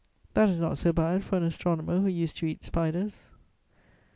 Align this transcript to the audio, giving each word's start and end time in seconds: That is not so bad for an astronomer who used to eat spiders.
That 0.33 0.49
is 0.49 0.59
not 0.59 0.79
so 0.79 0.91
bad 0.91 1.23
for 1.23 1.37
an 1.37 1.43
astronomer 1.43 1.99
who 1.99 2.07
used 2.07 2.35
to 2.37 2.47
eat 2.47 2.63
spiders. 2.63 3.21